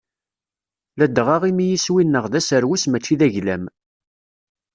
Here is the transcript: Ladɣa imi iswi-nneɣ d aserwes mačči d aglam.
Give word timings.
Ladɣa 0.99 1.37
imi 1.49 1.65
iswi-nneɣ 1.71 2.25
d 2.31 2.33
aserwes 2.39 2.83
mačči 2.87 3.15
d 3.19 3.21
aglam. 3.27 3.63